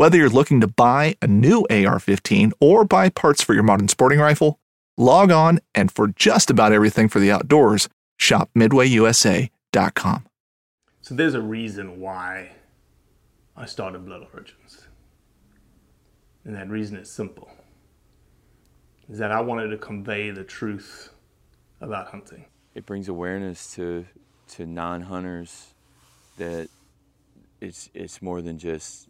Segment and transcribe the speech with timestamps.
[0.00, 3.88] Whether you're looking to buy a new AR 15 or buy parts for your modern
[3.88, 4.58] sporting rifle,
[4.96, 10.26] log on and for just about everything for the outdoors, shop MidwayUSA.com.
[11.02, 12.52] So there's a reason why
[13.54, 14.88] I started Blood Origins.
[16.46, 17.50] And that reason is simple.
[19.10, 21.10] Is that I wanted to convey the truth
[21.82, 22.46] about hunting.
[22.74, 24.06] It brings awareness to
[24.52, 25.74] to non-hunters
[26.38, 26.70] that
[27.60, 29.09] it's it's more than just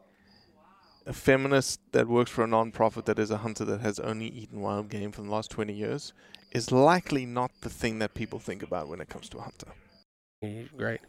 [1.05, 4.61] a feminist that works for a non-profit that is a hunter that has only eaten
[4.61, 6.13] wild game for the last 20 years
[6.51, 9.67] is likely not the thing that people think about when it comes to a hunter.
[10.43, 10.99] Mm, great.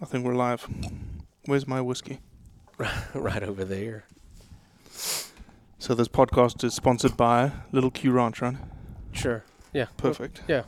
[0.00, 0.66] I think we're live.
[1.44, 2.20] Where's my whiskey?
[3.14, 4.04] right over there.
[5.78, 8.56] So this podcast is sponsored by Little Q Ranch, right?
[9.12, 9.44] Sure.
[9.72, 9.86] Yeah.
[9.96, 10.42] Perfect.
[10.48, 10.64] Yeah.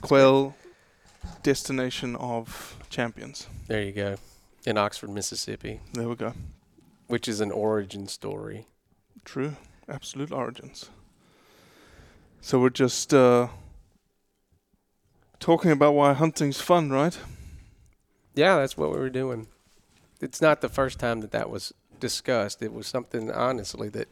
[0.00, 0.54] Quail
[1.42, 3.48] destination of champions.
[3.68, 4.16] There you go.
[4.66, 6.32] In Oxford, Mississippi, There we go.
[7.06, 8.66] Which is an origin story.
[9.24, 9.56] True.
[9.88, 10.90] Absolute origins.
[12.40, 13.48] So we're just uh,
[15.40, 17.18] talking about why hunting's fun, right?
[18.34, 19.46] Yeah, that's what we were doing.
[20.20, 22.62] It's not the first time that that was discussed.
[22.62, 24.08] It was something, honestly, that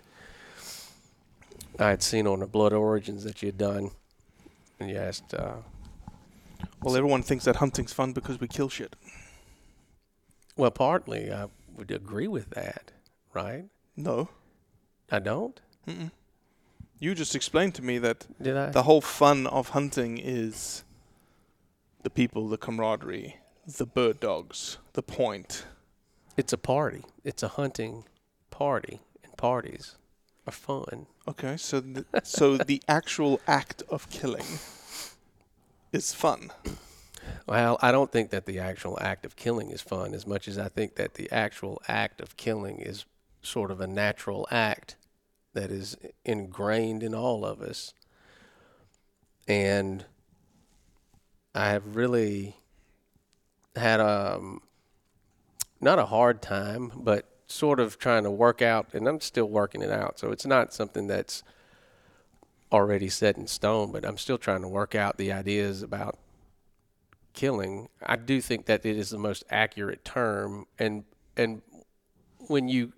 [1.79, 3.91] I had seen on the Blood Origins that you had done.
[4.79, 5.57] And you asked, uh,
[6.83, 8.97] Well, everyone thinks that hunting's fun because we kill shit.
[10.57, 12.93] well, partly I would agree with that,
[13.33, 13.65] right?
[13.97, 14.29] No.
[15.11, 15.61] I don't?
[15.87, 16.11] Mm-mm.
[16.99, 20.85] You just explained to me that the whole fun of hunting is
[22.03, 25.65] the people, the camaraderie, the bird dogs, the point.
[26.37, 27.03] It's a party.
[27.25, 28.05] It's a hunting
[28.51, 29.97] party, and parties
[30.47, 31.07] are fun.
[31.27, 34.47] Okay, so th- so the actual act of killing
[35.93, 36.51] is fun.
[37.47, 40.59] Well, I don't think that the actual act of killing is fun as much as
[40.59, 43.05] I think that the actual act of killing is
[43.43, 44.97] sort of a natural act
[45.55, 47.93] that is ingrained in all of us.
[49.49, 50.05] And
[51.55, 52.57] I have really
[53.77, 54.63] had um
[55.81, 59.83] not a hard time, but sort of trying to work out and I'm still working
[59.83, 60.19] it out.
[60.19, 61.43] So it's not something that's
[62.71, 66.19] already set in stone, but I'm still trying to work out the ideas about
[67.33, 67.89] killing.
[68.05, 71.05] I do think that it is the most accurate term and
[71.37, 71.63] and
[72.49, 72.93] when you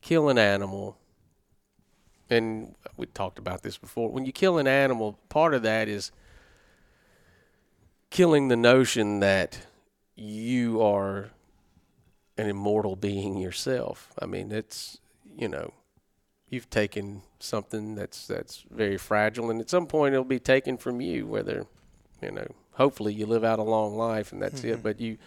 [0.00, 0.96] kill an animal
[2.30, 6.12] and we talked about this before, when you kill an animal, part of that is
[8.10, 9.66] killing the notion that
[10.14, 11.30] you are
[12.36, 14.12] an immortal being yourself.
[14.18, 14.98] I mean, it's
[15.36, 15.72] you know,
[16.48, 21.00] you've taken something that's that's very fragile, and at some point it'll be taken from
[21.00, 21.26] you.
[21.26, 21.66] Whether
[22.22, 22.48] you know,
[22.78, 24.78] hopefully you live out a long life and that's it.
[24.78, 24.82] Mhm.
[24.82, 25.18] But you,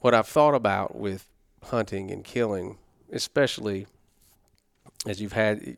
[0.00, 1.26] what I've thought about with
[1.64, 2.78] hunting and killing,
[3.12, 3.86] especially
[5.06, 5.76] as you've had,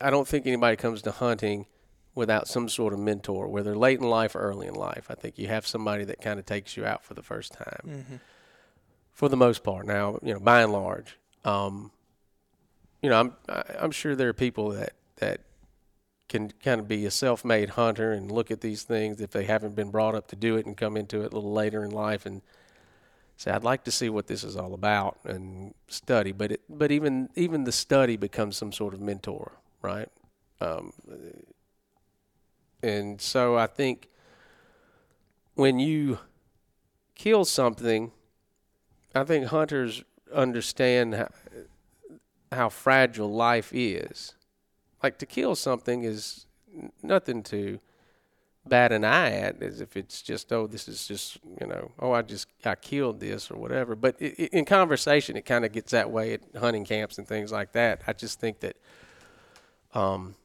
[0.00, 1.66] I don't think anybody comes to hunting
[2.14, 5.06] without some sort of mentor, whether late in life or early in life.
[5.10, 7.80] I think you have somebody that kind of takes you out for the first time,
[7.86, 8.16] Mm-hmm.
[9.12, 9.86] for the most part.
[9.86, 11.90] Now, you know, by and large, um,
[13.02, 13.32] you know, I'm
[13.78, 15.40] I'm sure there are people that that
[16.34, 19.76] can kind of be a self-made hunter and look at these things if they haven't
[19.76, 22.26] been brought up to do it and come into it a little later in life
[22.26, 22.42] and
[23.36, 26.32] say I'd like to see what this is all about and study.
[26.32, 30.08] But it but even even the study becomes some sort of mentor right?
[30.60, 30.92] Um,
[32.82, 34.08] and so I think
[35.54, 36.18] when you
[37.14, 38.10] kill something
[39.14, 40.02] I think hunters
[40.34, 41.28] understand how,
[42.50, 44.34] how fragile life is
[45.04, 46.46] like to kill something is
[47.02, 47.78] nothing to
[48.66, 52.12] bat an eye at as if it's just oh this is just you know oh
[52.12, 53.94] I just I killed this or whatever.
[53.94, 57.28] But i i in conversation it kind of gets that way at hunting camps and
[57.28, 58.00] things like that.
[58.06, 58.76] I just think that
[59.92, 60.36] um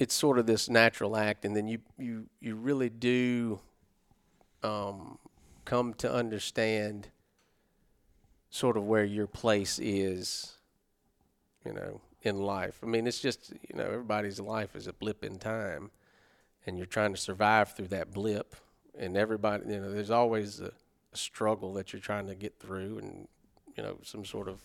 [0.00, 3.60] it's sort of this natural act and then you you you really do
[4.64, 5.18] um
[5.64, 7.10] come to understand
[8.50, 10.56] sort of where your place is
[11.64, 12.78] you know in life.
[12.82, 15.90] I mean, it's just you know everybody's life is a blip in time,
[16.66, 18.54] and you're trying to survive through that blip.
[18.98, 20.72] And everybody, you know, there's always a,
[21.14, 23.28] struggle that you're trying to get through, and
[23.76, 24.62] you know, some sort of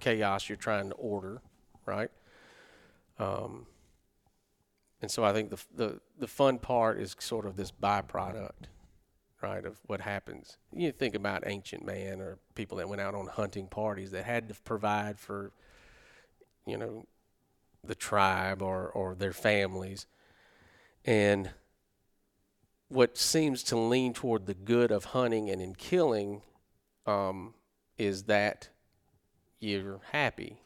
[0.00, 1.40] chaos you're trying to order,
[1.86, 2.10] right?
[3.18, 3.66] Um,
[5.00, 8.68] and so I think the the the fun part is sort of this byproduct,
[9.40, 10.58] right, of what happens.
[10.74, 14.48] You think about ancient man or people that went out on hunting parties that had
[14.48, 15.52] to provide for
[16.66, 17.06] you know,
[17.84, 20.06] the tribe or, or their families.
[21.04, 21.50] And
[22.88, 26.42] what seems to lean toward the good of hunting and in killing
[27.06, 27.54] um,
[27.98, 28.68] is that
[29.58, 30.58] you're happy.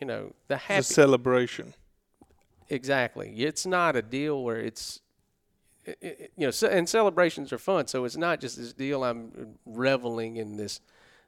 [0.00, 0.78] You know, the happy.
[0.78, 1.74] It's a celebration.
[2.68, 3.34] Exactly.
[3.36, 5.00] It's not a deal where it's,
[6.02, 7.86] you know, and celebrations are fun.
[7.86, 9.04] So it's not just this deal.
[9.04, 10.80] I'm reveling in this,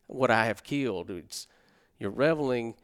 [0.07, 1.11] what I have killed.
[1.11, 1.47] It's
[1.99, 2.75] you're reveling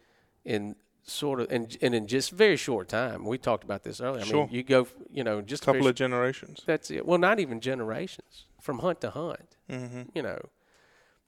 [0.44, 0.76] in
[1.06, 3.24] sort of, and, and in just very short time.
[3.24, 4.22] We talked about this earlier.
[4.22, 4.46] I Sure.
[4.46, 6.62] mean, you go, you know, just a Couple of generations.
[6.66, 7.06] That's it.
[7.06, 9.56] Well, not even generations from hunt to hunt.
[9.70, 10.02] Mm-hmm.
[10.14, 10.38] You know,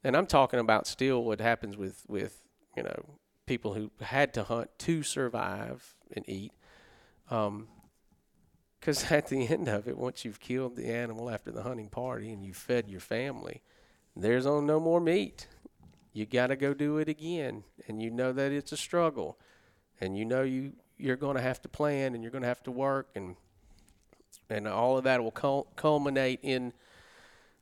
[0.05, 2.43] and I'm talking about still what happens with with
[2.77, 3.05] you know
[3.47, 6.53] people who had to hunt to survive and eat.
[7.31, 7.69] Um,
[8.81, 12.33] because at the end of it, once you've killed the animal after the hunting party
[12.33, 13.63] and you've fed your family,
[14.17, 15.49] there's on no more meat.
[16.13, 19.39] You got to go do it again, and you know that it's a struggle,
[20.00, 22.62] and you know you you're going to have to plan and you're going to have
[22.62, 23.37] to work and
[24.50, 26.73] and all of that will cul- culminate in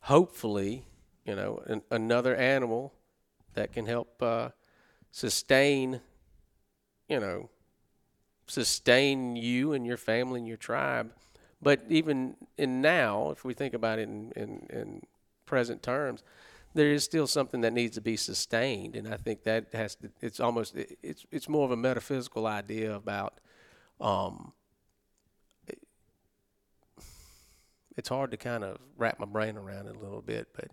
[0.00, 0.84] hopefully
[1.24, 2.92] you know an, another animal
[3.54, 4.48] that can help uh,
[5.10, 6.00] sustain
[7.08, 7.48] you know
[8.46, 11.12] sustain you and your family and your tribe.
[11.60, 15.02] But even in now if we think about it in, in, in
[15.46, 16.22] present terms
[16.76, 20.10] there is still something that needs to be sustained and i think that has to
[20.20, 23.40] it's almost it- it's it's more of a metaphysical idea about
[24.00, 24.52] um
[27.96, 30.70] it's hard to kind of wrap my brain around it a little bit, but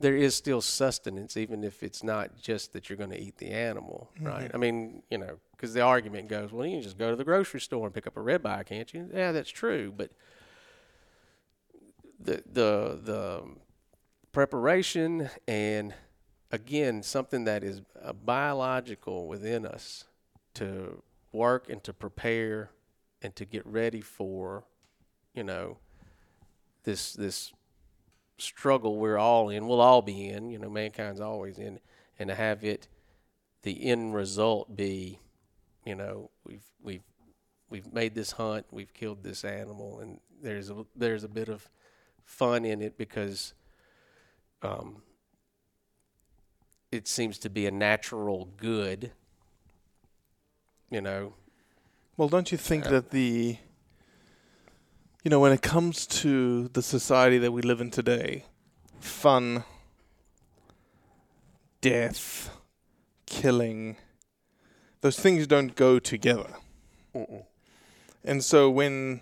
[0.00, 3.46] there is still sustenance, even if it's not just that you're going to eat the
[3.50, 4.50] animal, right?
[4.50, 4.54] Mhm.
[4.54, 7.22] I mean, you know, because the argument goes, well, you can just go to the
[7.24, 9.08] grocery store and pick up a ribeye, can't you?
[9.14, 10.10] Yeah, that's true, but
[12.18, 13.42] the the the
[14.32, 15.94] preparation and
[16.50, 20.04] again something that is uh, biological within us
[20.54, 22.70] to work and to prepare
[23.22, 24.64] and to get ready for,
[25.34, 25.78] you know,
[26.84, 27.52] this this
[28.38, 31.80] struggle we're all in, we'll all be in, you know, mankind's always in,
[32.18, 32.88] and to have it
[33.62, 35.18] the end result be,
[35.84, 37.02] you know, we've we've
[37.68, 41.68] we've made this hunt, we've killed this animal, and there's a there's a bit of
[42.24, 43.54] fun in it because
[44.62, 45.02] um,
[46.90, 49.12] it seems to be a natural good.
[50.90, 51.34] You know,
[52.16, 52.90] Well, don't you think Yeah.
[52.92, 53.58] that the,
[55.22, 58.44] you know, when it comes to the society that we live in today,
[58.98, 59.62] fun,
[61.80, 62.50] death,
[63.26, 63.96] killing,
[65.00, 66.56] those things don't go together.
[68.24, 69.20] And so when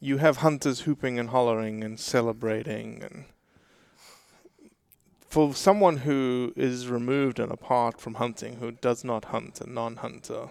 [0.00, 3.26] you have hunters hooping and hollering and celebrating and
[5.34, 10.50] for someone who is removed and apart from hunting, who does not hunt, a non-hunter,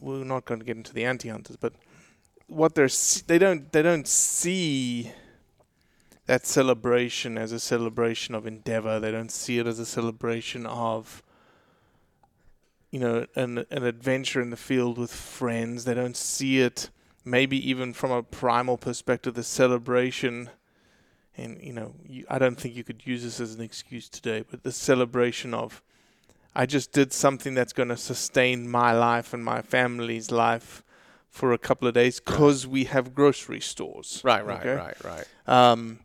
[0.00, 1.72] we're not going to get into the anti-hunters, but
[2.46, 2.88] what they're
[3.26, 5.10] they don't they don't see
[6.26, 9.00] that celebration as a celebration of endeavor.
[9.00, 11.20] They don't see it as a celebration of
[12.92, 15.84] you know an an adventure in the field with friends.
[15.84, 16.90] They don't see it
[17.24, 20.50] maybe even from a primal perspective, the celebration.
[21.36, 24.44] And you know, you, I don't think you could use this as an excuse today,
[24.48, 25.82] but the celebration of,
[26.54, 30.84] I just did something that's going to sustain my life and my family's life
[31.28, 34.20] for a couple of days because we have grocery stores.
[34.22, 34.74] Right, right, okay?
[34.76, 35.26] right, right.
[35.48, 35.98] Um,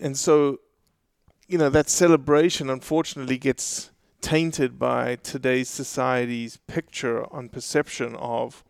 [0.00, 0.58] and so,
[1.46, 8.64] you know, that celebration unfortunately gets tainted by today's society's picture on perception of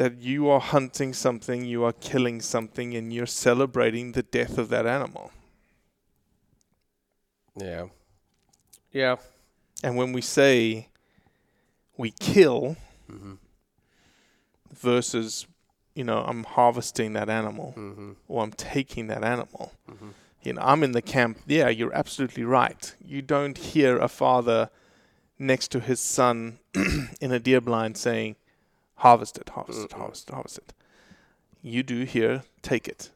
[0.00, 4.70] that you are hunting something, you are killing something, and you're celebrating the death of
[4.70, 5.30] that animal.
[7.54, 7.86] Yeah.
[8.92, 9.16] Yeah.
[9.84, 10.88] And when we say
[11.98, 12.76] we kill
[13.12, 13.34] Mm-hmm.
[14.72, 15.46] versus,
[15.94, 18.12] you know, I'm harvesting that animal Mm-hmm.
[18.28, 19.72] or I'm taking that animal,
[20.42, 21.38] you know, I'm in the camp.
[21.46, 22.94] Yeah, you're absolutely right.
[23.04, 24.70] You don't hear a father
[25.38, 26.60] next to his son
[27.20, 28.36] in a deer blind saying,
[29.00, 30.72] harvest it, harvest it, harvest it, harvest it.
[31.62, 33.10] You do here, take it,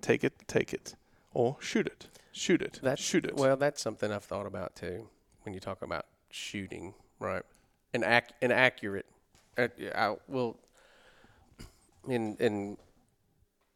[0.00, 0.94] take it, take it,
[1.32, 3.36] or shoot it, shoot it, That's shoot it.
[3.36, 5.08] Well, that's something I've thought about too.
[5.42, 7.42] When you talk about shooting, right?
[7.94, 9.06] And ac- inaccurate.
[9.56, 10.58] Uh, I will
[12.08, 12.76] in in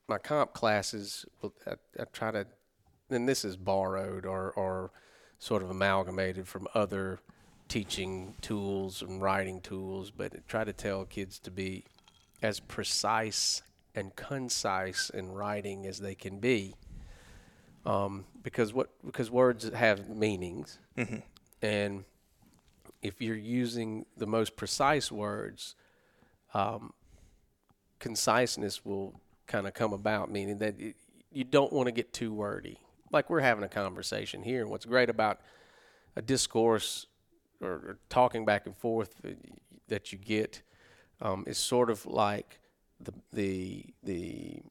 [0.09, 1.25] my comp classes.
[1.66, 2.47] I, I try to,
[3.11, 4.90] and this is borrowed or or
[5.38, 7.21] sort of amalgamated from other
[7.72, 11.82] teaching tools and writing tools, but try to tell kids to be
[12.42, 13.62] as precise
[13.94, 16.74] and concise in writing as they can be.
[17.86, 20.78] Um, because what because words have meanings,
[21.62, 22.04] and
[23.00, 25.74] if you're using the most precise words,
[26.52, 26.92] um,
[28.00, 30.96] conciseness will kind of come about, meaning that it,
[31.32, 32.78] you don't want to get too wordy.
[33.10, 35.40] Like we're having a conversation here, and what's great about
[36.14, 37.06] a discourse
[37.62, 39.38] or, talking back and forth that
[39.88, 40.62] that you get
[41.21, 42.61] um, is sort of like
[43.00, 44.62] the the the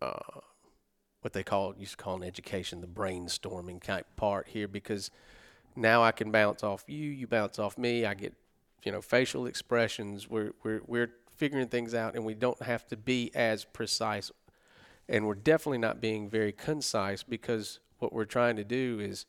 [0.00, 0.40] uh,
[1.20, 5.10] what they call used to call in education the brainstorming type part here because
[5.76, 8.04] now I can bounce off you, you bounce off me.
[8.04, 8.34] I get
[8.84, 10.28] you know facial expressions.
[10.28, 14.30] We're we're we're figuring things out, and we don't have to be as precise.
[15.08, 19.26] And we're definitely not being very concise because what we're trying to do is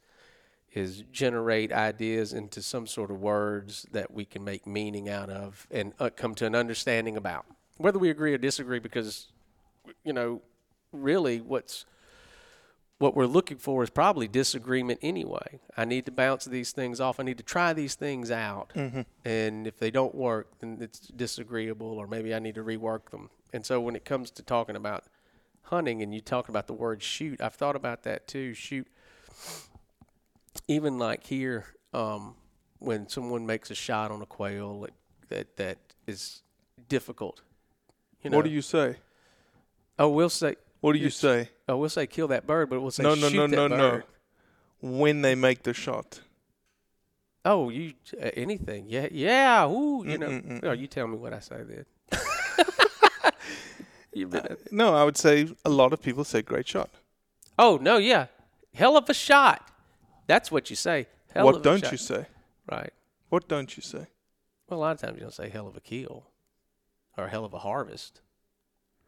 [0.74, 5.68] is generate ideas into some sort of words that we can make meaning out of
[5.72, 7.46] and uh, come to an understanding about
[7.78, 9.28] whether we agree or disagree because
[10.04, 10.42] you know
[10.92, 11.86] really what's
[13.00, 15.60] what we're looking for is probably disagreement anyway.
[15.76, 17.20] I need to bounce these things off.
[17.20, 18.72] I need to try these things out.
[19.26, 23.30] And if they don't work, then it's disagreeable, or maybe I need to rework them.
[23.52, 25.04] And so when it comes to talking about
[25.64, 28.54] hunting and you talk about the word shoot, I've thought about that too.
[28.54, 28.88] Shoot.
[30.68, 32.36] Even like here, um,
[32.80, 34.94] when someone makes a shot on a quail that,
[35.30, 36.42] that, that is
[36.90, 37.42] difficult.
[38.22, 38.98] You know, what do you say?
[40.00, 40.56] Oh, we'll say.
[40.82, 41.50] What do you say?
[41.68, 43.78] Oh, we'll say kill that bird, but we'll say No, no, shoot no, that no,
[43.78, 44.02] no.
[44.82, 46.20] When they make the shot.
[47.46, 48.86] Oh, you uh, anything?
[48.88, 49.66] Yeah, yeah.
[49.68, 50.28] Ooh, you know.
[50.28, 50.64] Mm-mm-mm.
[50.64, 51.86] Oh, you tell me what I say then.
[54.14, 56.90] you been, No, I would say a lot of people say great shot.
[57.58, 58.28] oh no, yeah,
[58.74, 59.70] hell of a shot.
[60.28, 61.08] That's what you say.
[61.34, 61.92] Hell what of a don't shot.
[61.92, 62.26] you say?
[62.72, 62.92] Right.
[63.30, 64.08] What don't you say?
[64.70, 66.28] Well, a lot of times you don't say hell of a kill,
[67.18, 68.22] or hell of a harvest.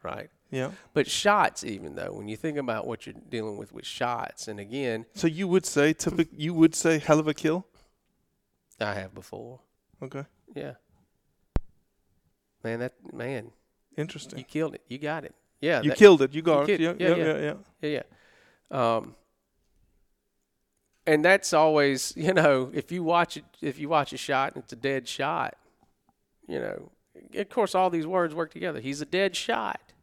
[0.03, 0.29] Right.
[0.51, 0.71] Yeah.
[0.93, 4.59] But shots, even though, when you think about what you're dealing with with shots, and
[4.59, 7.65] again, So you would say typic you would say hell of a kill?
[8.79, 9.61] I have before.
[10.03, 10.25] Okay.
[10.53, 10.73] Yeah.
[12.63, 13.51] Man, that man,
[13.97, 14.39] Interesting.
[14.39, 14.81] you killed it.
[14.87, 15.33] You got it.
[15.61, 15.81] Yeah.
[15.81, 16.33] You that- killed it.
[16.33, 16.79] You got killed- it.
[16.81, 17.33] Yeah, yeah, yeah, yeah.
[17.33, 17.89] yeah, yeah.
[17.89, 18.01] Yeah,
[18.71, 18.95] yeah.
[18.97, 19.15] Um,
[21.07, 24.63] and that's always, you know, if you watch it, if you watch a shot and
[24.63, 25.55] it's a dead shot,
[26.47, 26.91] you know,
[27.35, 28.79] of course, all these words work together.
[28.79, 29.93] He's a dead shot,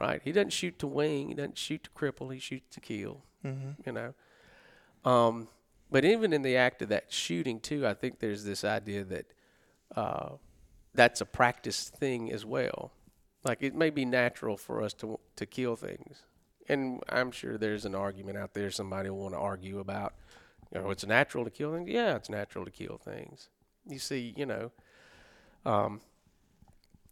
[0.00, 0.20] right?
[0.22, 1.28] He doesn't shoot to wing.
[1.28, 2.32] He doesn't shoot to cripple.
[2.32, 3.22] He shoots to kill.
[3.86, 4.14] You know.
[5.04, 5.48] Um,
[5.90, 9.26] but even in the act of that shooting too, I think there's this idea that
[9.96, 10.30] uh,
[10.94, 12.92] that's a practice thing as well.
[13.44, 16.22] Like it may be natural for us to to kill things,
[16.68, 18.70] and I'm sure there's an argument out there.
[18.70, 20.14] Somebody will want to argue about,
[20.72, 21.90] you know, it's natural to kill things.
[21.90, 23.48] Yeah, it's natural to kill things.
[23.86, 24.70] You see, you know,
[25.64, 26.00] um,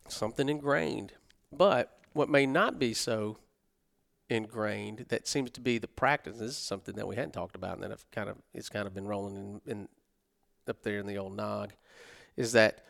[0.08, 1.12] something ingrained.
[1.52, 3.38] But what may not be so
[4.30, 6.38] ingrained that seems to be the practice.
[6.38, 8.86] This is something that we hadn't talked about, and that I've kind of it's kind
[8.86, 9.88] of been rolling in, in
[10.68, 11.72] up there in the old nog,
[12.36, 12.84] is that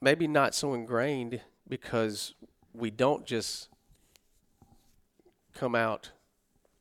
[0.00, 2.34] maybe not so ingrained because
[2.72, 3.68] we don't just
[5.58, 6.12] come out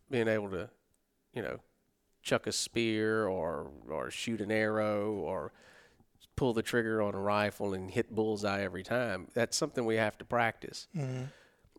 [0.09, 0.69] being able to,
[1.33, 1.59] you know,
[2.21, 5.51] chuck a spear or or shoot an arrow or
[6.35, 9.27] pull the trigger on a rifle and hit bullseye every time.
[9.33, 10.87] That's something we have to practice.
[10.95, 11.29] Mhm.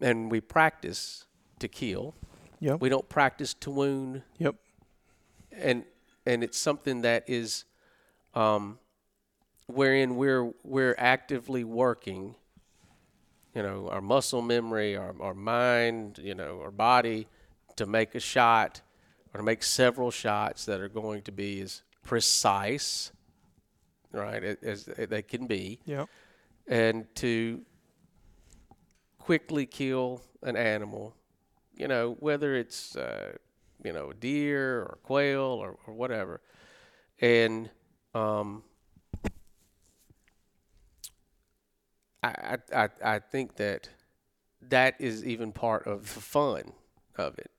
[0.00, 1.26] And we practice
[1.60, 2.14] to kill.
[2.60, 2.80] Yep.
[2.80, 4.22] We don't practice to wound.
[4.38, 4.56] Yep.
[5.52, 5.84] And
[6.26, 7.64] and it's something that is
[8.34, 8.78] um
[9.66, 12.34] wherein we're we're actively working
[13.54, 17.26] you know, our muscle memory, our, our mind, you know, our body
[17.76, 18.82] to make a shot
[19.32, 23.12] or to make several shots that are going to be as precise,
[24.12, 25.80] right, as they can be.
[25.86, 26.08] Yep.
[26.66, 27.62] And to
[29.18, 31.14] quickly kill an animal,
[31.74, 33.32] you know, whether it's, uh,
[33.84, 36.40] you know, a deer or quail or, or whatever.
[37.20, 37.70] And,
[38.14, 38.62] um,
[42.22, 43.88] I, I, I think that
[44.60, 46.72] that is even part of the fun
[47.16, 47.50] of it,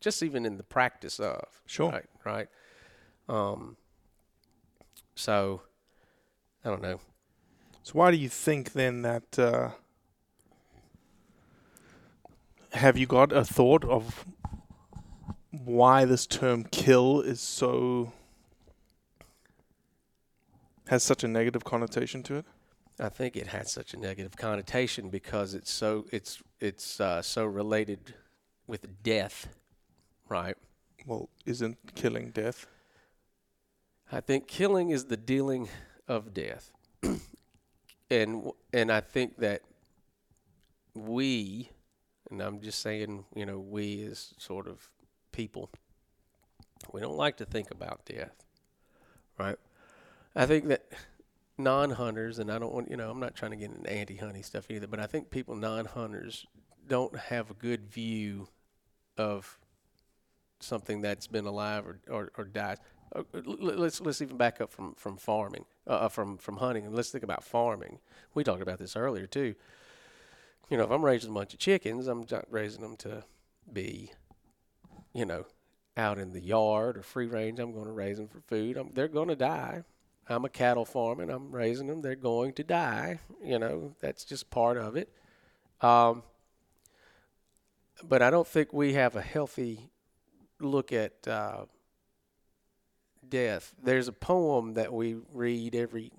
[0.00, 1.62] just even in the practice of.
[1.66, 1.90] Sure.
[1.90, 2.04] Right.
[2.24, 2.48] Right.
[3.28, 3.76] Um.
[5.14, 5.62] So,
[6.64, 7.00] I don't know.
[7.82, 9.38] So why do you think then that?
[9.38, 9.70] Uh,
[12.72, 14.24] have you got a thought of
[15.50, 18.12] why this term "kill" is so
[20.88, 22.44] has such a negative connotation to it?
[23.00, 27.44] I think it has such a negative connotation because it's so it's it's uh, so
[27.44, 28.14] related
[28.66, 29.48] with death,
[30.28, 30.56] right?
[31.06, 32.66] Well, isn't killing death?
[34.10, 35.68] I think killing is the dealing
[36.06, 36.70] of death,
[38.10, 39.62] and and I think that
[40.94, 41.70] we,
[42.30, 44.90] and I'm just saying, you know, we as sort of
[45.32, 45.70] people,
[46.92, 48.44] we don't like to think about death,
[49.38, 49.56] right?
[50.36, 50.84] I think that
[51.62, 54.70] non-hunters, and I don't want, you know, I'm not trying to get into anti-hunting stuff
[54.70, 56.46] either, but I think people non-hunters
[56.86, 58.48] don't have a good view
[59.16, 59.58] of
[60.60, 62.78] something that's been alive or, or, or died.
[63.14, 66.94] Uh, l- Let's let's even back up from from farming, uh, from from hunting, and
[66.94, 67.98] let's think about farming.
[68.32, 69.54] We talked about this earlier too.
[70.70, 73.24] You know, if I'm raising a bunch of chickens, I'm not raising them to
[73.70, 74.12] be,
[75.12, 75.44] you know,
[75.96, 77.58] out in the yard or free range.
[77.58, 78.78] I'm going to raise them for food.
[78.78, 79.82] I'm, they're going to die.
[80.28, 82.00] I'm a cattle farmer and I'm raising them.
[82.00, 83.20] They're going to die.
[83.44, 85.08] You know, that's just part of it.
[85.80, 86.22] Um,
[88.02, 89.90] but I don't think we have a healthy
[90.60, 91.64] look at uh,
[93.28, 93.74] death.
[93.82, 96.12] There's a poem that we read every,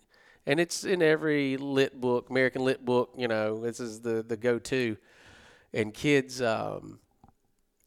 [0.45, 3.13] and it's in every lit book, American lit book.
[3.17, 4.97] You know, this is the the go-to,
[5.73, 6.41] and kids.
[6.41, 6.99] Um,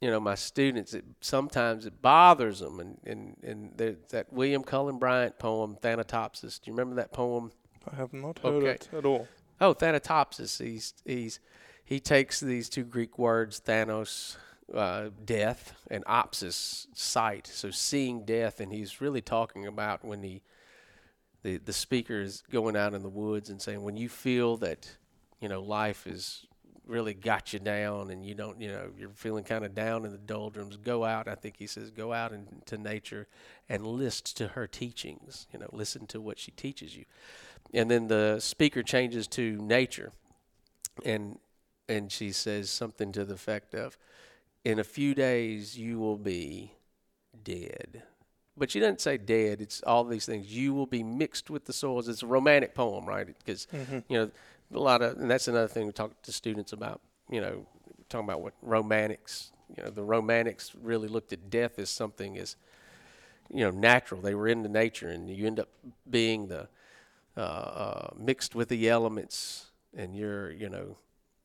[0.01, 2.81] you know, my students, it, sometimes it bothers them.
[2.81, 6.61] And, and, and that William Cullen Bryant poem, Thanatopsis.
[6.61, 7.53] Do you remember that poem?
[7.91, 8.71] I have not heard Okay.
[8.73, 9.27] it at all.
[9.61, 10.63] Oh, Thanatopsis.
[10.63, 11.41] He's, he's,
[11.85, 14.37] he takes these two Greek words, Thanos,
[14.75, 17.47] uh, death, and opsis, sight.
[17.47, 18.61] So seeing death.
[18.61, 20.43] And he's really talking about when he,
[21.43, 24.97] the, the speaker is going out in the woods and saying, when you feel that,
[25.41, 26.45] you know, life is
[26.87, 30.13] really got you down and you don't, you know, you're feeling kind of down in
[30.13, 31.27] the doldrums, go out.
[31.29, 33.27] I think he says, go out into nature
[33.69, 37.05] and list to her teachings, you know, listen to what she teaches you.
[37.75, 40.13] And then the speaker changes to nature
[41.05, 41.39] and
[41.89, 43.97] and she says something to the effect of,
[44.65, 46.73] in a few days you will be
[47.45, 48.03] dead.
[48.57, 49.61] But she doesn't say dead.
[49.61, 50.47] It's all these things.
[50.53, 52.09] You will be mixed with the soils.
[52.09, 53.27] It's a romantic poem, right?
[53.27, 54.03] Because Mhm.
[54.09, 54.31] you know
[54.75, 57.01] a lot of, and that's another thing we talk to students about.
[57.31, 57.67] You know,
[58.09, 59.53] talking about what romantics.
[59.77, 62.57] You know, the romantics really looked at death as something as
[63.53, 64.21] you know natural.
[64.21, 65.69] They were into nature, and you end up
[66.09, 66.69] being the
[67.37, 70.97] uh, uh, mixed with the elements, and you're you know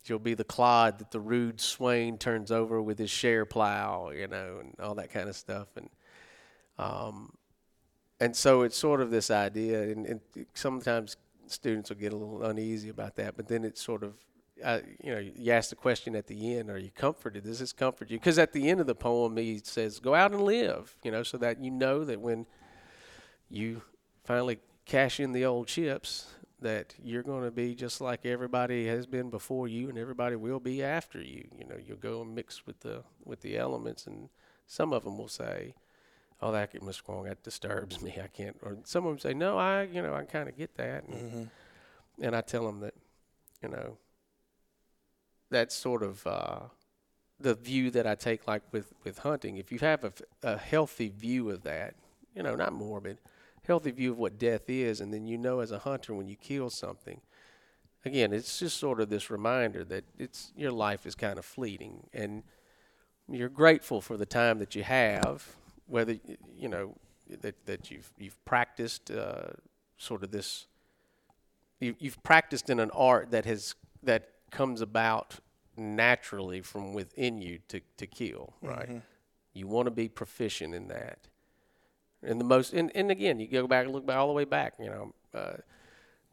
[0.05, 4.27] you'll be the clod that the rude swain turns over with his share plow, you
[4.27, 5.89] know, and all that kind of stuff, and
[6.77, 7.33] um,
[8.19, 10.21] and so it's sort of this idea, and, and
[10.53, 11.17] sometimes
[11.51, 14.13] students will get a little uneasy about that, but then it's sort of,
[14.63, 17.43] uh, you know, you ask the question at the end, are you comforted?
[17.43, 18.17] Does this comfort you?
[18.17, 21.23] Because at the end of the poem, he says, go out and live, you know,
[21.23, 22.45] so that you know that when
[23.49, 23.81] you
[24.23, 26.27] finally cash in the old chips,
[26.61, 30.59] that you're going to be just like everybody has been before you, and everybody will
[30.59, 31.47] be after you.
[31.57, 34.29] You know, you'll go and mix with the with the elements, and
[34.67, 35.73] some of them will say,
[36.41, 37.03] "Oh, that Mr.
[37.03, 38.17] Quong, that disturbs me.
[38.21, 40.75] I can't." Or some of them say, "No, I, you know, I kind of get
[40.75, 41.49] that," and, Mhm.
[42.21, 42.93] and I tell them that,
[43.61, 43.97] you know,
[45.49, 46.59] that's sort of uh,
[47.39, 49.57] the view that I take, like with with hunting.
[49.57, 51.95] If you have a, a healthy view of that,
[52.35, 53.17] you know, not morbid,
[53.65, 56.35] healthy view of what death is, and then you know as a hunter when you
[56.35, 57.21] kill something.
[58.03, 62.07] Again, it's just sort of this reminder that it's your life is kind of fleeting,
[62.13, 62.41] and
[63.29, 65.55] you're grateful for the time that you have,
[65.87, 66.17] whether
[66.57, 66.95] you know
[67.41, 69.49] that that you've you've practiced uh,
[69.97, 70.67] sort of this
[71.79, 75.39] you, you've practiced in an art that has that comes about
[75.77, 78.87] naturally from within you to to kill, right?
[79.53, 81.27] You want to be proficient in that.
[82.23, 84.45] And the most, and, and again, you go back and look back all the way
[84.45, 84.75] back.
[84.79, 85.53] You know, uh,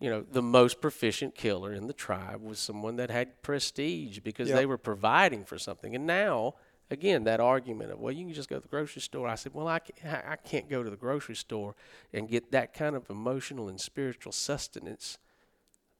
[0.01, 4.49] you know, the most proficient killer in the tribe was someone that had prestige because
[4.49, 5.95] they were providing for something.
[5.95, 6.55] And now,
[6.90, 9.29] again, that argument of well, you can just go to the grocery store.
[9.29, 11.74] I said, well, I can't, I can't go to the grocery store
[12.12, 15.18] and get that kind of emotional and spiritual sustenance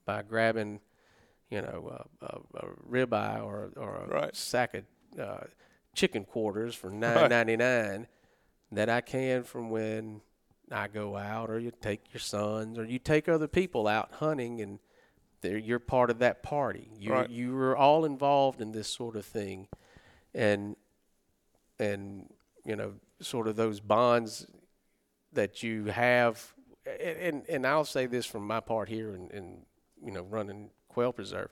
[0.05, 0.81] by grabbing,
[1.51, 4.35] you know, a, a, a ribeye or or a Right.
[4.35, 4.85] sack of
[5.21, 5.45] uh,
[5.95, 8.07] chicken quarters for nine ninety nine
[8.73, 10.21] that I can from when
[10.71, 14.61] I go out, or you take your sons, or you take other people out hunting,
[14.61, 14.79] and
[15.43, 16.91] you're part of that party.
[16.99, 17.29] You Right.
[17.29, 19.69] you were all involved in this sort of thing,
[20.35, 20.77] and
[21.79, 22.33] and
[22.65, 24.47] you know, sort of those bonds
[25.33, 26.55] that you have.
[26.87, 29.59] And and, I'll say this from my part here, and, and
[30.03, 31.51] you know, running quail preserve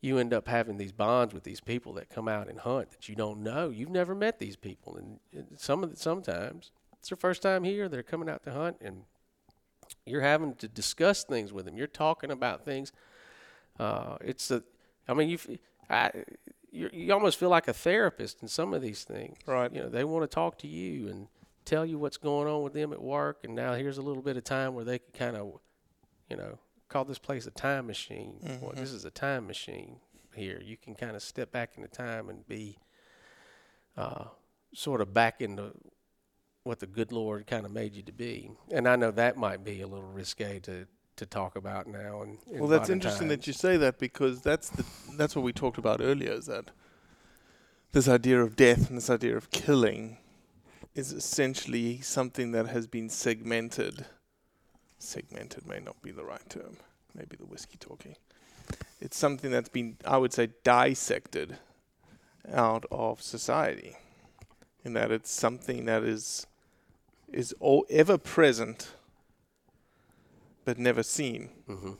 [0.00, 3.08] you end up having these bonds with these people that come out and hunt that
[3.08, 3.70] you don't know.
[3.70, 7.64] You've never met these people, and and some of the, sometimes it's their first time
[7.64, 7.88] here.
[7.88, 9.02] They're coming out to hunt, and
[10.04, 11.76] you're having to discuss things with them.
[11.76, 12.92] You're talking about things.
[13.78, 14.62] Uh, it's a,
[15.08, 15.38] I mean, you,
[15.90, 16.10] I,
[16.76, 19.38] you, you almost feel like a therapist in some of these things.
[19.46, 19.72] Right.
[19.72, 21.28] You know, they want to talk to you and
[21.64, 24.36] tell you what's going on with them at work, and now here's a little bit
[24.36, 25.58] of time where they can kind of,
[26.30, 26.58] you know,
[26.88, 28.36] call this place a time machine.
[28.60, 29.96] Well, this is a time machine
[30.34, 30.60] here.
[30.64, 32.78] You can kind of step back into time and be
[33.96, 34.26] uh,
[34.72, 35.72] sort of back into
[36.62, 38.50] what the good Lord kind of made you to be.
[38.70, 40.86] And I know that might be a little risque to,
[41.16, 42.22] to talk about now.
[42.22, 44.84] And Well, that's interesting that you say that because that's the
[45.16, 46.32] that's what we talked about earlier.
[46.32, 46.70] Is that
[47.92, 50.18] this idea of death and this idea of killing
[50.94, 54.06] is essentially something that has been segmented.
[54.98, 56.78] Segmented may not be the right term.
[57.14, 58.16] Maybe the whiskey talking.
[59.00, 61.58] It's something that's been, I would say, dissected
[62.52, 63.96] out of society,
[64.84, 66.46] in that it's something that is
[67.32, 68.92] is all ever present,
[70.66, 71.48] but never seen.
[71.68, 71.92] Mm-hmm.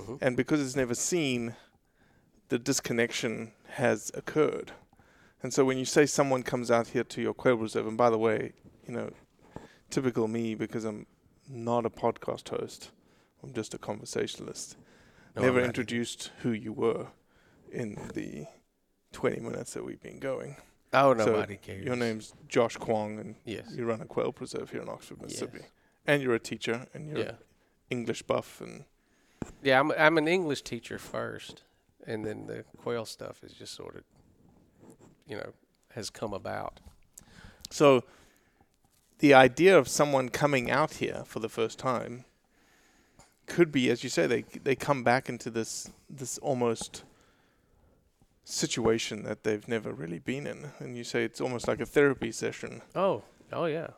[0.00, 0.14] Mm-hmm.
[0.20, 1.56] And because it's never seen,
[2.50, 4.70] the disconnection has occurred.
[5.42, 8.10] And so when you say someone comes out here to your quail reserve, and by
[8.10, 8.52] the way,
[8.86, 9.10] you know,
[9.90, 11.06] typical me because I'm
[11.48, 12.90] not a podcast host,
[13.42, 14.76] I'm just a conversationalist.
[15.34, 17.08] No, Never introduced who you were
[17.72, 18.46] in the
[19.12, 20.56] 20 minutes that we've been going.
[20.92, 21.84] Oh, So nobody cares.
[21.84, 23.66] Your name's Josh Quong, and Yes.
[23.74, 25.58] you run a quail preserve here in Oxford, Mississippi.
[25.60, 25.68] Yes.
[26.06, 27.32] And you're a teacher, and you're Yeah.
[27.98, 28.84] English buff, and
[29.62, 31.62] Yeah, I'm, I'm an English teacher first,
[32.06, 34.04] and then the quail stuff is just sort of,
[35.30, 35.50] you know,
[35.94, 36.80] has come about.
[37.70, 38.04] So
[39.18, 42.24] the idea of someone coming out here for the first time
[43.46, 47.04] could be, as you say, they they come back into this this almost
[48.44, 52.32] situation that they've never really been in, and you say it's almost like a therapy
[52.32, 52.82] session.
[52.94, 53.88] Oh, oh yeah,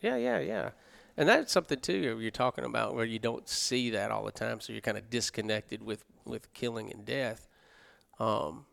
[0.00, 0.70] yeah, yeah, yeah.
[1.16, 4.60] And that's something too you're talking about where you don't see that all the time,
[4.60, 7.48] so you're kind of disconnected with with killing and death.
[8.18, 8.66] Um,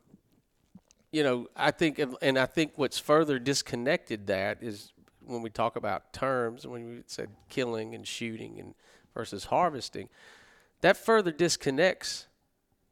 [1.12, 4.94] you know, I think, and I think what's further disconnected that is
[5.26, 8.74] when we talk about terms, when we said killing and shooting and
[9.14, 10.10] versus harvesting,
[10.80, 12.28] that further disconnects,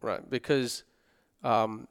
[0.02, 0.30] right?
[0.30, 0.84] Because
[1.44, 1.88] um,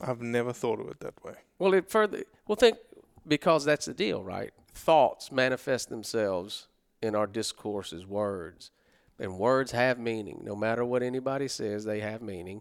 [0.00, 1.34] I've never thought of it that way.
[1.58, 2.78] well, it further well think
[3.26, 4.52] because that's the deal, right?
[4.74, 6.68] Thoughts manifest themselves
[7.00, 8.70] in our discourse as words,
[9.18, 10.40] and words have meaning.
[10.44, 12.60] No matter what anybody says, they have meaning.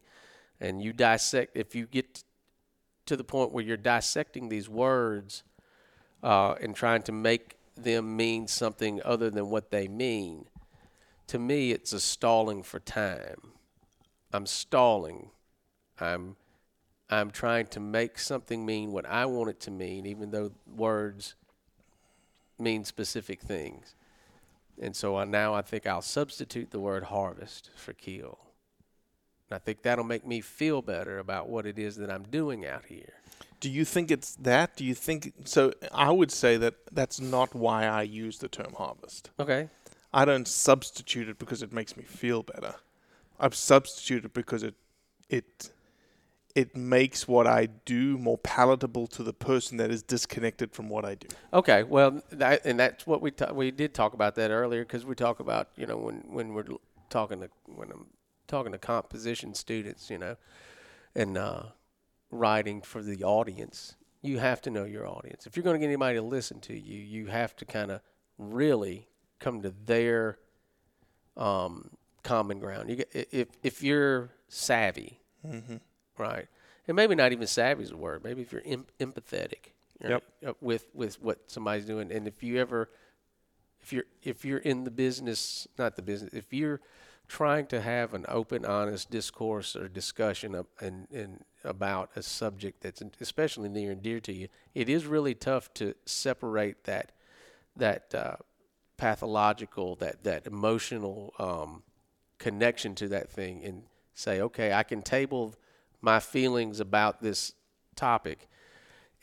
[0.60, 2.24] And you dissect if you get
[3.08, 5.44] to the point where you're dissecting these words
[6.22, 10.46] uh, and trying to make them mean something other than what they mean.
[11.28, 13.52] To me, it's a stalling for time.
[14.32, 15.32] I'm stalling.
[16.00, 16.36] I'm
[17.10, 21.36] I'm trying to make something mean what I want it to mean, even though words
[22.60, 23.96] mean specific things.
[24.82, 28.40] And so I, now I think I'll substitute the word harvest for kill.
[29.50, 32.66] And I think that'll make me feel better about what it is that I'm doing
[32.66, 33.14] out here.
[33.60, 34.76] Do you think it's that?
[34.76, 35.72] Do you think so?
[35.94, 39.30] I would say that that's not why I use the term harvest.
[39.40, 39.70] Okay.
[40.14, 42.76] I don't substitute it because it makes me feel better.
[43.40, 44.76] I've substituted because it
[45.30, 45.72] it
[46.56, 51.04] it makes what I do more palatable to the person that is disconnected from what
[51.04, 51.28] I do.
[51.52, 55.04] Okay, well, that, and that's what we ta- we did talk about that earlier because
[55.06, 56.66] we talk about you know when when we're
[57.10, 58.06] talking to when I'm
[58.48, 60.36] talking to composition students, you know,
[61.16, 61.64] and uh,
[62.30, 65.48] writing for the audience, you have to know your audience.
[65.48, 68.02] If you're going to get anybody to listen to you, you have to kind of
[68.38, 69.08] really
[69.40, 70.38] come to their
[71.36, 71.90] um,
[72.24, 72.90] common ground.
[72.90, 75.80] You if if you're savvy, Mhm.
[76.18, 76.48] Right,
[76.88, 78.24] and maybe not even savvy is a word.
[78.24, 79.72] Maybe if you're em- empathetic,
[80.02, 80.24] Yep.
[80.42, 82.90] right, uh, with with what somebody's doing, and if you ever,
[83.82, 86.82] if you're if you're in the business, not the business, if you're
[87.28, 92.82] trying to have an open, honest discourse or discussion of, and and about a subject
[92.82, 97.12] that's especially near and dear to you, it is really tough to separate that
[97.76, 98.36] that uh,
[98.98, 101.84] pathological, that that emotional um,
[102.38, 105.56] connection to that thing, and say, okay, I can table
[106.04, 107.54] my feelings about this
[107.96, 108.48] topic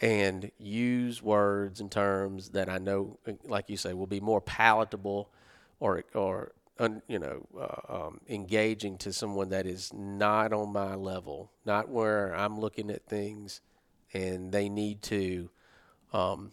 [0.01, 5.31] and use words and terms that I know, like you say, will be more palatable
[5.79, 10.95] or or un, you know uh, um, engaging to someone that is not on my
[10.95, 13.61] level, not where I'm looking at things,
[14.15, 15.51] and they need to.
[16.15, 16.53] Um,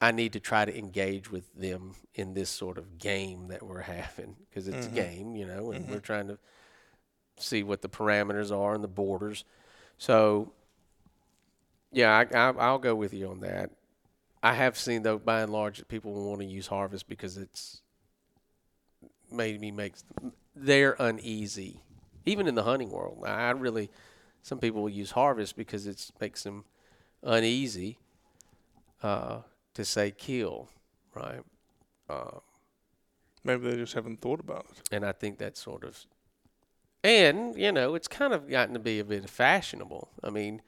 [0.00, 3.80] I need to try to engage with them in this sort of game that we're
[3.98, 4.92] having because it's Mhm.
[4.92, 5.90] a game, you know, and Mhm.
[5.90, 6.38] we're trying to
[7.38, 9.44] see what the parameters are and the borders.
[9.98, 10.52] So,
[11.92, 13.70] yeah, I, I, I'll go with you on that.
[14.42, 17.82] I have seen though, by and large, that people want to use harvest because it's
[19.30, 20.04] made me makes
[20.54, 21.80] they're uneasy,
[22.26, 23.24] even in the hunting world.
[23.26, 23.90] I really,
[24.42, 26.64] some people will use harvest because it makes them
[27.22, 27.98] uneasy
[29.02, 29.38] uh,
[29.74, 30.68] to say kill,
[31.14, 31.40] right?
[32.10, 32.40] Uh,
[33.44, 34.94] Maybe they just haven't thought about it.
[34.94, 35.98] and I think that's sort of,
[37.04, 40.08] and you know, it's kind of gotten to be a bit fashionable.
[40.22, 40.62] I mean,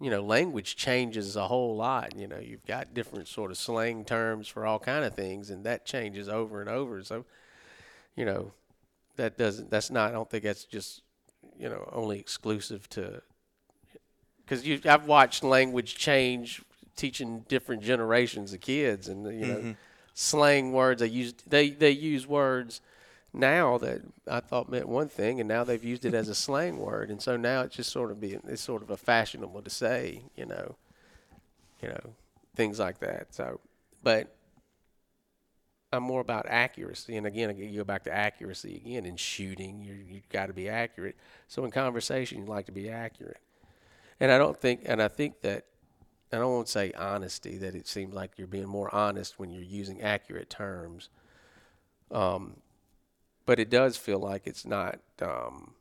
[0.00, 2.16] you know, language changes a whole lot.
[2.16, 5.64] You know, you've got different sort of slang terms for all kind of things, and
[5.64, 7.02] that changes over and over.
[7.02, 7.24] So,
[8.14, 8.52] you know,
[9.16, 9.70] that doesn't.
[9.70, 10.10] That's not.
[10.10, 11.02] I don't think that's just,
[11.58, 13.22] you know, only exclusive to.
[14.44, 16.62] Because you, I've watched language change,
[16.94, 19.76] teaching different generations of kids, and you know, Mhm.
[20.14, 21.00] slang words.
[21.00, 22.80] They use they they use words
[23.36, 26.78] now that I thought meant one thing, and now they've used it as a slang
[26.78, 29.70] word, and so now it's just sort of being it's sort of a fashionable to
[29.70, 30.76] say, you know,
[31.82, 32.14] you know,
[32.54, 33.34] things like that.
[33.34, 33.60] So,
[34.02, 34.34] but
[35.92, 39.04] I'm more about accuracy, and again, you go back to accuracy again.
[39.04, 41.16] In shooting, you you got to be accurate.
[41.46, 43.40] So in conversation, you like to be accurate,
[44.18, 45.66] and I don't think, and I think that
[46.32, 49.50] I don't want to say honesty, that it seems like you're being more honest when
[49.50, 51.10] you're using accurate terms.
[52.10, 52.56] Um,
[53.46, 55.74] but it does feel like it's not, um,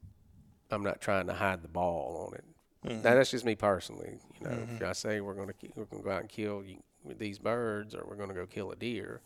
[0.72, 2.44] I'm not trying to hide the ball on it.
[2.86, 3.04] Mhm.
[3.04, 4.20] Now, that's just me personally.
[4.40, 4.76] You know, Mhm.
[4.82, 7.38] if I say we're going to we're going to go out and kill you, these
[7.40, 9.22] birds, or we're going to go kill a deer,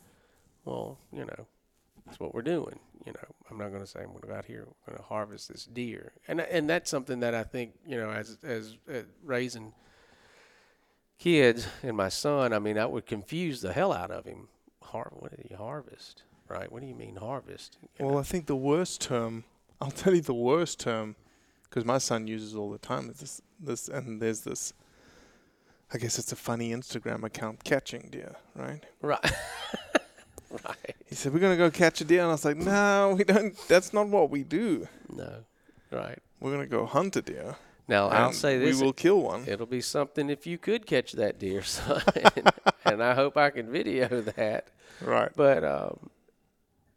[0.65, 1.45] well, you know,
[2.05, 2.79] that's what we're doing.
[3.05, 4.97] You know, I'm not going to say I'm going to go out here, we're going
[4.97, 8.77] to harvest this deer, and and that's something that I think you know, as as
[8.93, 9.73] uh, raising
[11.17, 14.47] kids and my son, I mean, that would confuse the hell out of him.
[14.83, 16.23] Har- what did he harvest?
[16.49, 16.71] Right?
[16.71, 17.77] What do you mean harvest?
[17.81, 18.19] You Well, know?
[18.19, 19.43] I think the worst term,
[19.81, 21.15] I'll tell you the worst term,
[21.63, 23.09] because my son uses all the time.
[23.09, 24.73] Is this, this, and there's this.
[25.93, 28.83] I guess it's a funny Instagram account, catching deer, right?
[29.01, 29.19] right,
[30.51, 30.95] right.
[31.07, 33.55] He said we're gonna go catch a deer, and I was like, no, we don't.
[33.67, 34.87] That's not what we do.
[35.11, 35.43] No,
[35.91, 36.19] right.
[36.39, 37.55] We're gonna go hunt a deer.
[37.87, 39.45] Now I'll say this: we will kill one.
[39.47, 42.03] It'll be something if you could catch that deer, son,
[42.85, 44.67] and I hope I can video that.
[45.01, 45.31] Right.
[45.35, 46.11] But um,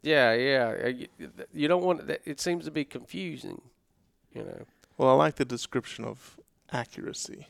[0.03, 2.09] yeah, yeah, uh, you, don't want.
[2.25, 3.61] It seems to be confusing,
[4.33, 4.65] you know.
[4.97, 6.37] Well, I like the description of
[6.71, 7.47] accuracy,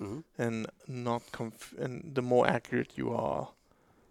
[0.00, 0.24] Mhm.
[0.38, 3.52] and not conf- and the more accurate you are,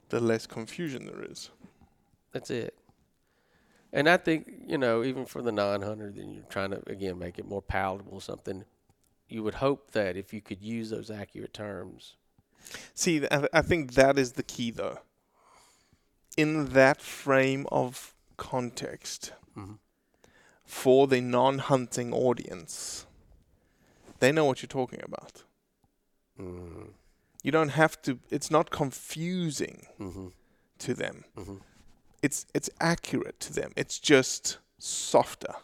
[0.10, 1.50] the less confusion there is.
[2.32, 2.78] That's it.
[3.94, 7.38] And I think you know, even for the non-hunter, then you're trying to again make
[7.40, 8.20] it more palatable.
[8.22, 8.64] Something
[9.28, 12.16] you would hope that if you could use those accurate terms.
[12.94, 15.00] See, I, I think that is the key, though.
[16.38, 19.78] In that frame of context, Mhm.
[20.66, 23.06] for the non-hunting audience,
[24.20, 25.44] they know what you're talking about.
[26.40, 26.90] Mm-hmm.
[27.44, 28.20] You don't have to.
[28.30, 30.28] It's not confusing Mm-hmm.
[30.80, 31.26] to them.
[31.36, 31.62] Mhm.
[32.22, 33.74] It's it's accurate to them.
[33.76, 35.56] It's just softer.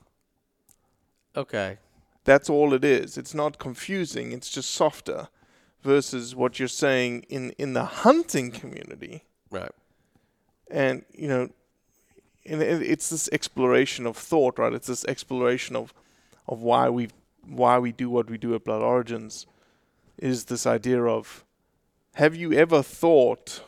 [1.36, 1.78] Okay.
[2.24, 3.18] That's all it is.
[3.18, 4.32] It's not confusing.
[4.34, 5.30] It's just softer,
[5.84, 9.24] versus what you're saying in in the hunting community.
[9.52, 9.72] Right.
[10.72, 11.50] And you know
[12.46, 15.94] and it's this exploration of thought right it's this exploration of
[16.48, 17.10] of why we
[17.46, 19.46] why we do what we do at blood origins
[20.18, 21.44] is this idea of
[22.16, 23.62] have you ever thought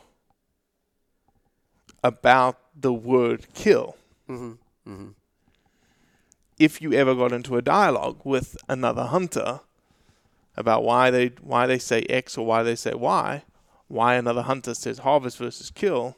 [2.02, 3.96] about the word kill
[4.28, 4.90] Mm-hmm.
[4.92, 5.08] Mm-hmm.
[6.56, 9.60] if you ever got into a dialogue with another hunter
[10.56, 13.42] about why they why they say X or why they say Y,
[13.88, 16.16] why another hunter says harvest versus kill,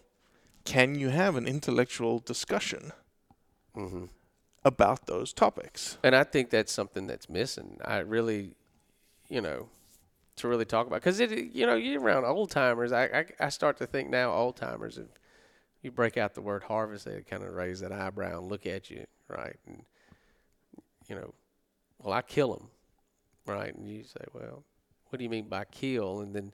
[0.65, 2.93] can you have an intellectual discussion
[3.77, 4.05] Mm-hmm.
[4.65, 5.97] about those topics.
[6.03, 7.79] And I think that's something that's missing.
[7.83, 8.55] I really,
[9.31, 9.71] you know,
[10.37, 12.93] to really talk about because it, you know, you're around old timers.
[12.93, 14.99] I, I I start to think now old timers.
[14.99, 15.07] If
[15.81, 18.91] you break out the word harvest, they kind of raise that eyebrow and look at
[18.91, 19.57] you, right?
[19.67, 19.85] And
[21.09, 21.33] you know,
[21.99, 22.69] well, I kill them,
[23.47, 23.75] right?
[23.75, 24.65] And you say, well,
[25.09, 26.21] what do you mean by kill?
[26.21, 26.53] And then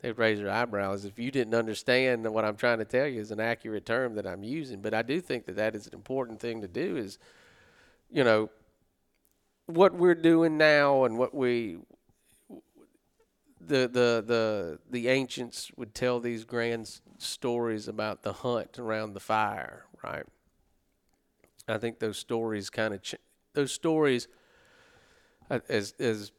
[0.00, 3.30] they raise their eyebrows if you didn't understand what I'm trying to tell you is
[3.30, 4.80] an accurate term that I'm using.
[4.80, 6.96] But I do think that that is an important thing to do.
[6.96, 7.18] Is
[8.10, 8.50] you know
[9.66, 11.78] what we're doing now and what we
[13.60, 19.20] the the the the ancients would tell these grand stories about the hunt around the
[19.20, 20.24] fire, right?
[21.66, 23.16] I think those stories kind of ch-
[23.54, 24.28] those stories,
[25.50, 26.30] uh, as as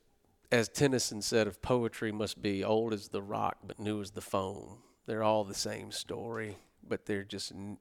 [0.51, 4.21] as Tennyson said, of poetry must be old as the rock but new as the
[4.21, 4.79] foam.
[5.05, 6.57] They're all the same story,
[6.87, 7.77] but they're just in,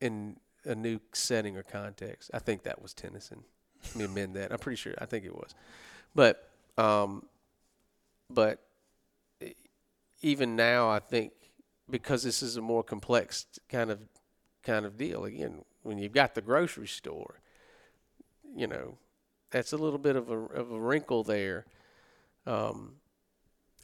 [0.00, 2.30] in a new setting or context.
[2.34, 3.44] I think that was Tennyson.
[3.84, 4.52] Let me amend that.
[4.52, 4.94] I'm pretty sure.
[4.98, 5.54] I think it was,
[6.14, 6.48] but
[6.78, 7.26] um,
[8.30, 8.60] but
[10.22, 11.32] even now, I think
[11.88, 14.00] because this is a more complex kind of
[14.62, 15.24] kind of deal.
[15.24, 17.40] Again, when you've got the grocery store,
[18.56, 18.96] you know,
[19.50, 21.66] that's a little bit of a of a wrinkle there.
[22.46, 22.94] Um,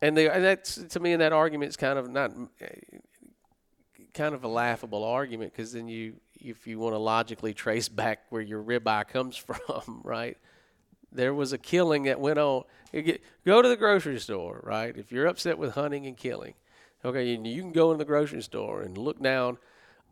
[0.03, 2.33] and they and that's to me, in that argument is kind of not
[4.15, 8.21] kind of a laughable argument because then you, if you want to logically trace back
[8.31, 10.37] where your ribeye comes from, right?
[11.13, 12.65] There was a killing that went on.
[13.45, 14.97] Go to the grocery store, right?
[14.97, 16.55] If you're upset with hunting and killing,
[17.05, 19.59] okay, and you can go in the grocery store and look down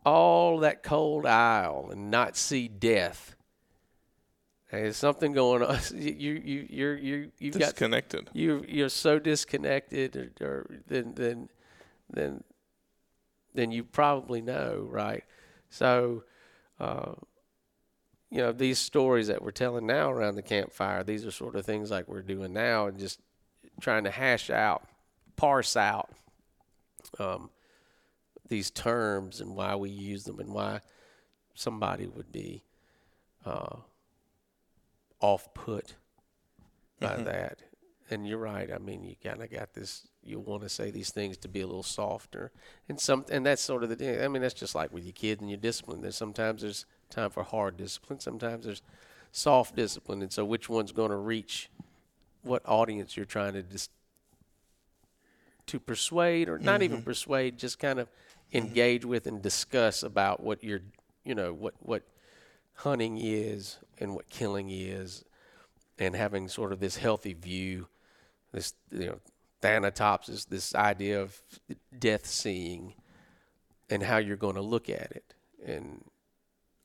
[0.05, 3.35] all that cold aisle and not see death.
[4.71, 5.79] There's something going on.
[5.93, 8.29] You you you're you you've got Disconnected.
[8.33, 11.49] you you're so disconnected or, or then then
[12.09, 12.43] then
[13.53, 15.23] then you probably know right
[15.69, 16.23] so
[16.79, 17.13] uh,
[18.29, 21.65] you know these stories that we're telling now around the campfire these are sort of
[21.65, 23.19] things like we're doing now and just
[23.81, 24.87] trying to hash out
[25.35, 26.09] parse out
[27.17, 27.49] um,
[28.47, 30.79] these terms and why we use them and why
[31.55, 32.61] somebody would be
[33.45, 33.77] uh,
[35.19, 35.95] off put
[36.99, 37.23] by mm-hmm.
[37.25, 37.59] that.
[38.11, 38.71] And you're right.
[38.73, 40.07] I mean, you kind of got this.
[40.23, 42.51] You want to say these things to be a little softer,
[42.87, 44.21] and some, and that's sort of the thing.
[44.21, 46.01] I mean, that's just like with your kids and your discipline.
[46.01, 48.19] There's sometimes there's time for hard discipline.
[48.19, 48.81] Sometimes there's
[49.31, 51.69] soft discipline, and so which one's going to reach
[52.41, 53.89] what audience you're trying to dis-
[55.67, 57.05] to persuade, or not even mm-hmm.
[57.05, 58.57] persuade, just kind of mm-hmm.
[58.57, 60.81] engage with and discuss about what you're,
[61.23, 62.01] you know, what what
[62.73, 65.23] hunting is and what killing is,
[65.97, 67.87] and having sort of this healthy view,
[68.51, 69.19] this you know,
[69.61, 71.41] thanatopsis, this idea of
[71.97, 72.93] death seeing,
[73.89, 75.33] and how you're going to look at it,
[75.65, 76.03] and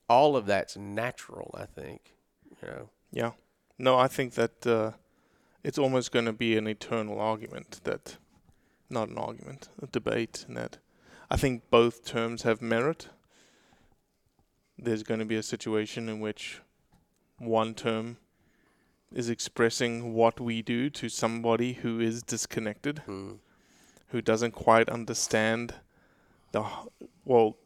[0.09, 1.53] all of that's natural.
[1.57, 2.15] I think,
[2.61, 2.89] you know.
[3.11, 3.31] Yeah.
[3.77, 4.91] No, I think that uh,
[5.63, 8.17] it's almost going to be an eternal argument that,
[8.89, 10.77] not an argument, a debate, and that
[11.29, 13.09] I think both terms have merit.
[14.77, 16.61] There's going to be a situation in which
[17.37, 18.17] one term
[19.11, 23.39] is expressing what we do to somebody who is disconnected, Mm.
[24.09, 25.75] who doesn't quite understand
[26.51, 26.63] the
[27.23, 27.57] well,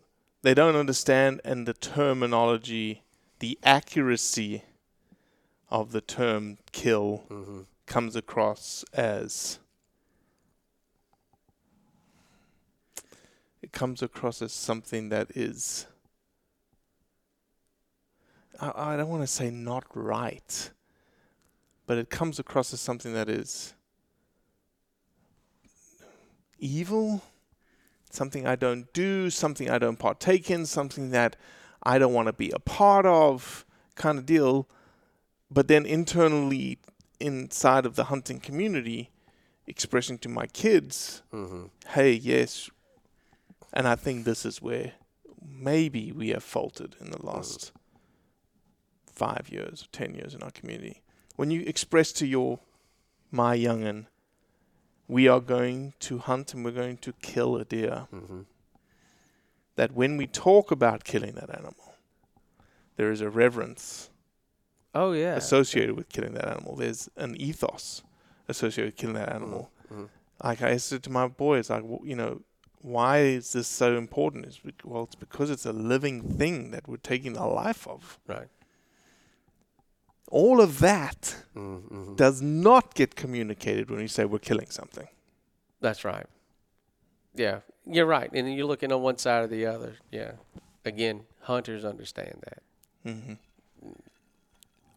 [0.42, 3.04] they don't understand and the terminology,
[3.40, 4.64] the accuracy
[5.70, 7.66] of the term kill Mhm.
[7.86, 9.60] comes across as
[13.62, 15.86] it comes across as something that is
[18.62, 20.72] I, I don't want to say not right
[21.88, 23.74] but it comes across as something that is
[26.60, 27.22] evil
[28.12, 31.36] something I don't do something I don't partake in something that
[31.84, 34.68] I don't want to be a part of kind of deal
[35.52, 36.80] but then internally
[37.20, 39.12] inside of the hunting community
[39.68, 41.66] expressing to my kids Mm-hmm.
[41.90, 42.70] hey yes
[43.74, 44.94] and i think this is where
[45.48, 47.72] maybe we have faltered in the last
[49.24, 50.98] five years or ten years in our community
[51.40, 52.60] when you express to your
[53.32, 54.08] my young'un
[55.16, 58.42] we are going to hunt and we're going to kill a deer Mm-hmm.
[59.76, 61.94] that when we talk about killing that animal
[62.98, 64.10] there is a reverence
[64.96, 65.36] Oh yeah.
[65.36, 66.76] associated with killing that animal.
[66.76, 68.02] There's an ethos
[68.48, 69.70] associated with killing that animal.
[69.94, 70.10] mhm.
[70.44, 72.42] Like I said to my boys, like you know,
[72.82, 74.46] why is this so important?
[74.50, 78.18] It's well, it's because it's a living thing that we're taking the life of.
[78.28, 78.50] right.
[80.32, 82.16] All of that Mm-hmm.
[82.16, 85.08] does not get communicated when we say we're killing something.
[85.82, 86.26] That's right.
[87.36, 88.30] Yeah, you're right.
[88.34, 89.96] And you're looking on one side or the other.
[90.12, 90.32] Yeah.
[90.86, 92.62] Again, hunters understand that.
[93.06, 93.34] Mm-hmm.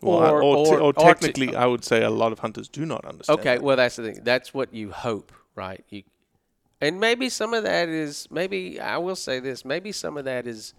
[0.00, 2.32] Well, I- Or- or, te- or- or or te- technically, I would say a lot
[2.32, 3.38] of hunters do not understand.
[3.40, 3.62] Okay, that.
[3.62, 4.20] well that's the thing.
[4.24, 5.84] That's what you hope, right?
[5.90, 6.02] You,
[6.80, 9.64] and maybe some of that is maybe I will say this.
[9.64, 10.74] Maybe some of that is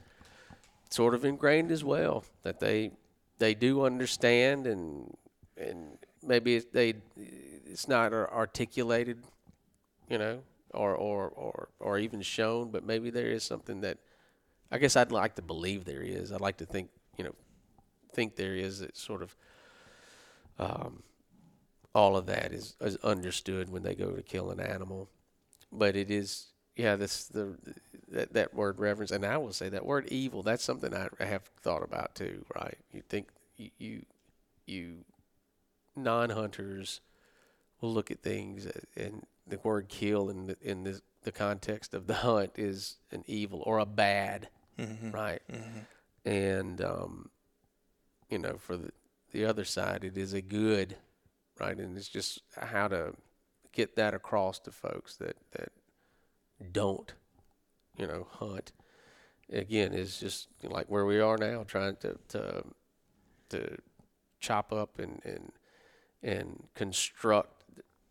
[0.89, 2.91] sort of ingrained as well that they
[3.43, 5.15] they do understand and
[5.57, 6.95] and maybe they
[7.65, 9.23] it's not articulated,
[10.09, 10.41] you know,
[10.73, 13.97] or or or or even shown, but maybe there is something that
[14.71, 16.31] I guess I'd like to believe there is.
[16.31, 17.35] I'd like to think, you know,
[18.13, 19.35] think there is that sort of
[20.59, 21.03] um,
[21.93, 25.09] all of that is, is understood when they go to kill an animal.
[25.71, 27.57] But it is, yeah, this the
[28.09, 30.43] that, that word reverence, and I will say that word evil.
[30.43, 32.45] That's something I have thought about too.
[32.55, 32.77] Right?
[32.91, 34.05] You think you you,
[34.65, 34.95] you
[35.95, 37.01] non-hunters
[37.81, 42.07] will look at things, and the word kill in the, in the the context of
[42.07, 44.49] the hunt is an evil or a bad,
[45.13, 45.41] right?
[46.25, 47.29] And um,
[48.29, 48.91] you know, for the
[49.31, 50.97] the other side, it is a good,
[51.59, 51.77] right?
[51.77, 53.13] And it's just how to
[53.71, 55.71] get that across to folks that that
[56.71, 57.13] don't,
[57.97, 58.71] you know, hunt.
[59.51, 62.63] Again, is just like where we are now, trying to to
[63.49, 63.77] to
[64.39, 65.51] chop up and and
[66.21, 67.63] and construct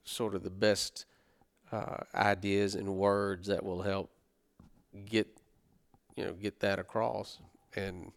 [0.05, 1.07] sort of the best
[1.73, 4.11] uh, ideas and words that will help
[5.07, 5.27] get
[6.17, 7.39] you know get that across
[7.75, 8.13] and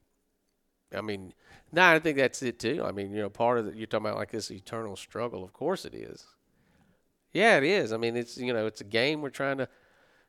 [0.93, 1.33] I mean,
[1.71, 2.83] no, I think that's it too.
[2.85, 5.43] I mean, you know, part of it, you're talking about like this eternal struggle.
[5.43, 6.25] Of course it is.
[7.33, 7.91] Yeah, it is.
[7.91, 9.67] I mean, it's you know, it's a game we're trying to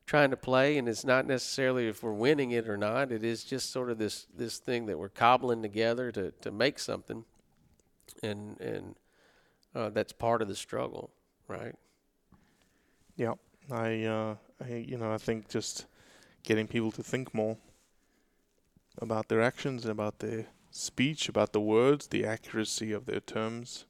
[0.07, 3.11] trying to play, and it's not necessarily if we're winning it or not.
[3.11, 6.79] It is just sort of this this thing that we're cobbling together to to make
[6.79, 7.25] something,
[8.23, 8.95] and and
[9.75, 11.11] uh, that's part of the struggle,
[11.49, 11.75] right?
[13.17, 13.35] Yeah,
[13.71, 15.87] I, uh, I, you know, I think just
[16.45, 17.57] getting people to think more
[18.99, 23.85] about their actions and about their speech, about the words, the accuracy of their terms.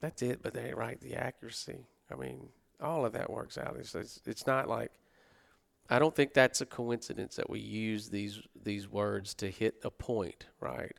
[0.00, 0.42] That's it.
[0.42, 1.86] But they right, the accuracy.
[2.10, 2.48] I mean,
[2.80, 3.76] all of that works out.
[3.78, 4.92] It's it's, it's not like
[5.90, 9.90] I don't think that's a coincidence that we use these these words to hit a
[9.90, 10.96] point, right?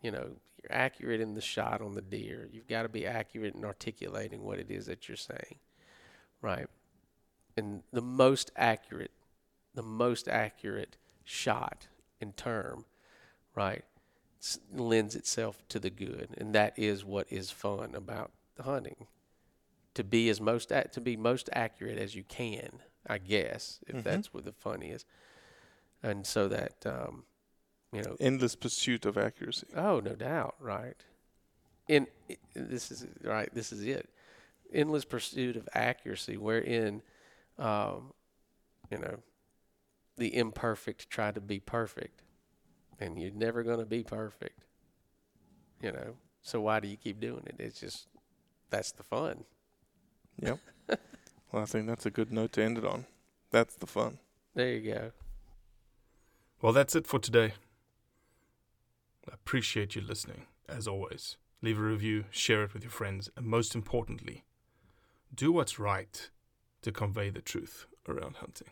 [0.00, 0.30] You know,
[0.62, 2.48] you're accurate in the shot on the deer.
[2.50, 5.58] You've got to be accurate in articulating what it is that you're saying,
[6.40, 6.66] right?
[7.56, 9.10] And the most accurate,
[9.74, 11.88] the most accurate shot
[12.20, 12.86] in term,
[13.54, 13.84] right,
[14.72, 19.06] lends itself to the good, and that is what is fun about hunting.
[19.94, 24.04] To be as most to be most accurate as you can, I guess, if Mhm.
[24.04, 25.04] that's what the fun is,
[26.02, 27.24] and so that um,
[27.92, 29.66] you know Endless pursuit of accuracy.
[29.76, 30.96] Oh, no doubt, right.
[31.88, 32.06] In
[32.54, 33.52] this is right.
[33.54, 34.08] This is it.
[34.72, 37.02] Endless pursuit of accuracy, wherein,
[37.58, 38.12] um,
[38.90, 39.18] you know,
[40.16, 42.22] the imperfect try to be perfect,
[43.00, 44.64] and you're never going to be perfect.
[45.80, 47.56] You know, so why do you keep doing it?
[47.58, 48.08] It's just
[48.70, 49.44] that's the fun.
[50.40, 50.58] Yep.
[51.52, 53.06] well, I think that's a good note to end it on.
[53.50, 54.18] That's the fun.
[54.54, 55.12] There you go.
[56.60, 57.54] Well, that's it for today.
[59.28, 61.36] I appreciate you listening, as always.
[61.60, 64.44] Leave a review, share it with your friends, and most importantly,
[65.34, 66.30] do what's right
[66.82, 68.70] to convey the truth around hunting.